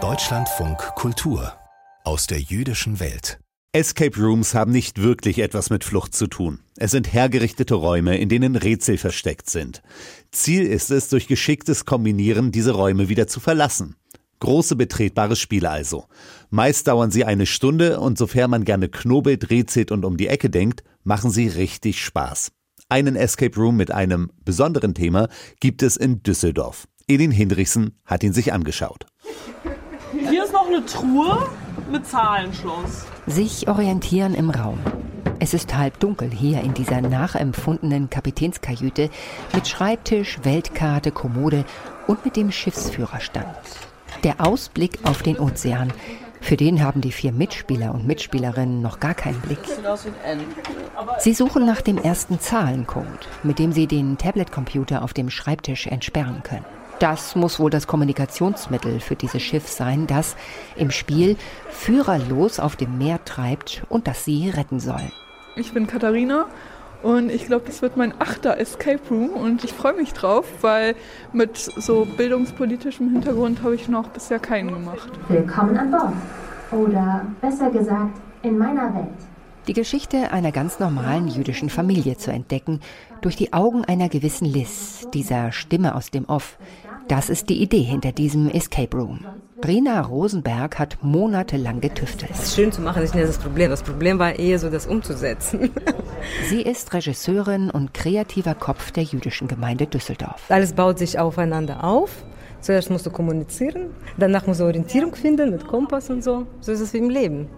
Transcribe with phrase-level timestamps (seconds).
[0.00, 1.52] Deutschlandfunk Kultur
[2.04, 3.40] aus der jüdischen Welt.
[3.72, 6.60] Escape Rooms haben nicht wirklich etwas mit Flucht zu tun.
[6.76, 9.82] Es sind hergerichtete Räume, in denen Rätsel versteckt sind.
[10.30, 13.96] Ziel ist es, durch geschicktes Kombinieren diese Räume wieder zu verlassen.
[14.38, 16.04] Große betretbare Spiele also.
[16.50, 20.50] Meist dauern sie eine Stunde und sofern man gerne knobelt, rätselt und um die Ecke
[20.50, 22.52] denkt, machen sie richtig Spaß.
[22.88, 25.28] Einen Escape Room mit einem besonderen Thema
[25.58, 26.86] gibt es in Düsseldorf.
[27.10, 29.06] Edin Hinrichsen hat ihn sich angeschaut.
[30.12, 31.48] Hier ist noch eine Truhe
[31.90, 33.06] mit Zahlenschloss.
[33.26, 34.78] Sich orientieren im Raum.
[35.38, 39.08] Es ist halb dunkel hier in dieser nachempfundenen Kapitänskajüte
[39.54, 41.64] mit Schreibtisch, Weltkarte, Kommode
[42.06, 43.56] und mit dem Schiffsführerstand.
[44.22, 45.90] Der Ausblick auf den Ozean.
[46.42, 49.58] Für den haben die vier Mitspieler und Mitspielerinnen noch gar keinen Blick.
[51.20, 56.42] Sie suchen nach dem ersten Zahlencode, mit dem sie den Tablet-Computer auf dem Schreibtisch entsperren
[56.42, 56.66] können.
[56.98, 60.34] Das muss wohl das Kommunikationsmittel für dieses Schiff sein, das
[60.74, 61.36] im Spiel
[61.68, 65.02] führerlos auf dem Meer treibt und das sie retten soll.
[65.54, 66.46] Ich bin Katharina
[67.04, 70.96] und ich glaube, das wird mein achter Escape Room und ich freue mich drauf, weil
[71.32, 75.08] mit so bildungspolitischem Hintergrund habe ich noch bisher keinen gemacht.
[75.28, 76.12] Willkommen an Bord.
[76.72, 79.28] Oder besser gesagt, in meiner Welt.
[79.68, 82.80] Die Geschichte einer ganz normalen jüdischen Familie zu entdecken,
[83.20, 86.58] durch die Augen einer gewissen Liz, dieser Stimme aus dem Off,
[87.08, 89.20] das ist die Idee hinter diesem Escape Room.
[89.66, 92.30] Rina Rosenberg hat monatelang getüftelt.
[92.32, 93.70] Es ist schön zu machen, ist nicht das Problem.
[93.70, 95.70] Das Problem war eher so, das umzusetzen.
[96.48, 100.44] Sie ist Regisseurin und kreativer Kopf der jüdischen Gemeinde Düsseldorf.
[100.48, 102.10] Alles baut sich aufeinander auf.
[102.60, 106.46] Zuerst musst du kommunizieren, danach musst du Orientierung finden mit Kompass und so.
[106.60, 107.48] So ist es wie im Leben.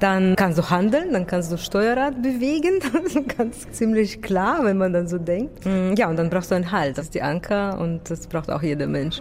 [0.00, 2.80] Dann kannst du handeln, dann kannst du Steuerrad bewegen.
[2.92, 5.64] Das ist ganz ziemlich klar, wenn man dann so denkt.
[5.64, 6.98] Mm, ja, und dann brauchst du einen Halt.
[6.98, 9.18] Das ist die Anker und das braucht auch jeder Mensch.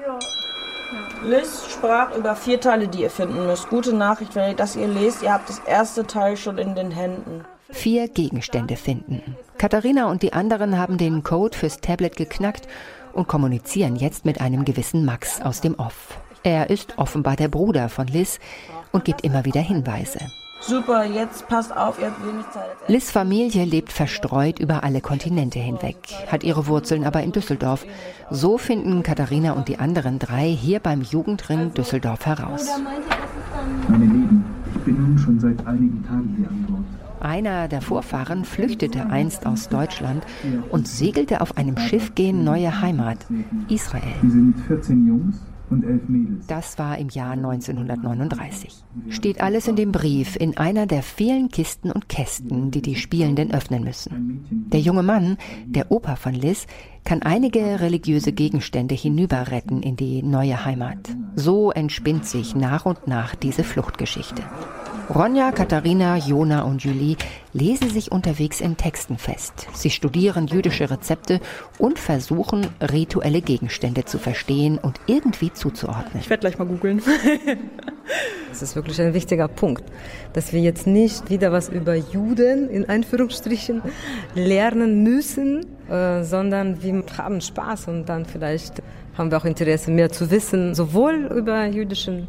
[1.24, 3.70] Liz sprach über vier Teile, die ihr finden müsst.
[3.70, 6.92] Gute Nachricht, wenn ihr das ihr lest, ihr habt das erste Teil schon in den
[6.92, 7.44] Händen.
[7.70, 9.36] Vier Gegenstände finden.
[9.58, 12.68] Katharina und die anderen haben den Code fürs Tablet geknackt
[13.14, 16.18] und kommunizieren jetzt mit einem gewissen Max aus dem Off.
[16.44, 18.40] Er ist offenbar der Bruder von Liz
[18.92, 20.20] und gibt immer wieder Hinweise.
[20.62, 22.76] Super, jetzt passt auf, ihr habt wenig Zeit.
[22.88, 25.98] Liz Familie lebt verstreut über alle Kontinente hinweg,
[26.28, 27.86] hat ihre Wurzeln aber in Düsseldorf.
[28.30, 32.68] So finden Katharina und die anderen drei hier beim Jugendring Düsseldorf heraus.
[33.88, 36.84] Meine Lieben, ich bin nun schon seit einigen Tagen hier an Bord.
[37.22, 40.24] Einer der Vorfahren flüchtete einst aus Deutschland
[40.70, 43.26] und segelte auf einem Schiff gen neue Heimat,
[43.68, 44.04] Israel.
[44.22, 45.36] Wir sind 14 Jungs
[45.70, 46.48] und elf Mädels.
[46.48, 48.84] Das war im Jahr 1939.
[49.10, 53.54] Steht alles in dem Brief in einer der vielen Kisten und Kästen, die die Spielenden
[53.54, 54.68] öffnen müssen.
[54.72, 56.68] Der junge Mann, der Opa von Liz,
[57.04, 61.10] kann einige religiöse Gegenstände hinüberretten in die neue Heimat.
[61.36, 64.44] So entspinnt sich nach und nach diese Fluchtgeschichte.
[65.10, 67.18] Ronja, Katharina, Jona und Julie
[67.52, 69.68] lesen sich unterwegs in Texten fest.
[69.74, 71.40] Sie studieren jüdische Rezepte
[71.80, 76.22] und versuchen, rituelle Gegenstände zu verstehen und irgendwie zuzuordnen.
[76.22, 77.02] Ich werde gleich mal googeln.
[78.50, 79.84] Das ist wirklich ein wichtiger Punkt,
[80.34, 83.84] dass wir jetzt nicht wieder was über Juden in Anführungsstrichen
[84.34, 88.82] lernen müssen, äh, sondern wir haben Spaß und dann vielleicht
[89.16, 92.28] haben wir auch Interesse mehr zu wissen, sowohl über jüdischen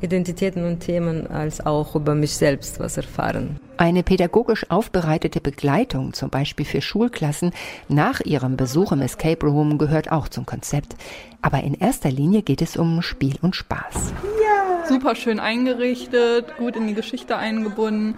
[0.00, 3.58] Identitäten und Themen als auch über mich selbst was erfahren.
[3.76, 7.52] Eine pädagogisch aufbereitete Begleitung, zum Beispiel für Schulklassen,
[7.88, 10.96] nach ihrem Besuch im Escape Room gehört auch zum Konzept.
[11.42, 14.12] Aber in erster Linie geht es um Spiel und Spaß.
[14.42, 14.86] Ja.
[14.86, 18.16] Super schön eingerichtet, gut in die Geschichte eingebunden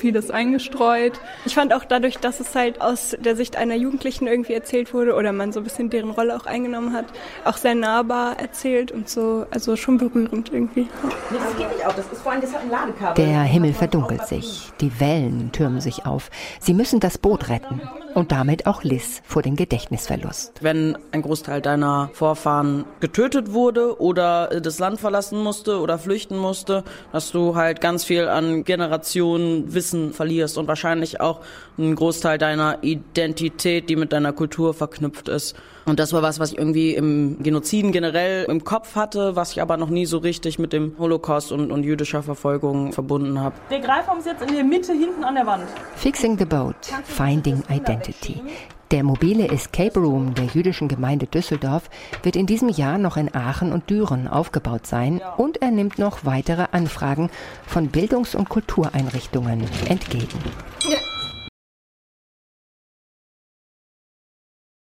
[0.00, 1.20] vieles eingestreut.
[1.44, 5.14] Ich fand auch dadurch, dass es halt aus der Sicht einer Jugendlichen irgendwie erzählt wurde
[5.14, 7.06] oder man so ein bisschen deren Rolle auch eingenommen hat,
[7.44, 10.88] auch sehr nahbar erzählt und so, also schon berührend irgendwie.
[11.30, 13.24] Nee, das geht nicht auf, das ist vor allem, das hat ein Ladekabel.
[13.24, 16.30] Der Himmel verdunkelt sich, die Wellen türmen sich auf.
[16.58, 17.80] Sie müssen das Boot retten
[18.14, 20.54] und damit auch Liz vor dem Gedächtnisverlust.
[20.60, 26.84] Wenn ein Großteil deiner Vorfahren getötet wurde oder das Land verlassen musste oder flüchten musste,
[27.12, 31.40] dass du halt ganz viel an Generationen Wissen verlierst und wahrscheinlich auch
[31.78, 35.56] einen Großteil deiner Identität, die mit deiner Kultur verknüpft ist.
[35.86, 39.62] Und das war was, was ich irgendwie im Genoziden generell im Kopf hatte, was ich
[39.62, 43.56] aber noch nie so richtig mit dem Holocaust und, und jüdischer Verfolgung verbunden habe.
[43.70, 45.64] Der Greifraum ist jetzt in der Mitte hinten an der Wand.
[45.96, 47.62] Fixing the Boat, Finding
[48.00, 48.42] Identity.
[48.90, 51.88] Der mobile Escape Room der jüdischen Gemeinde Düsseldorf
[52.24, 56.24] wird in diesem Jahr noch in Aachen und Düren aufgebaut sein und er nimmt noch
[56.24, 57.30] weitere Anfragen
[57.66, 60.38] von Bildungs- und Kultureinrichtungen entgegen.
[60.90, 60.98] Ja,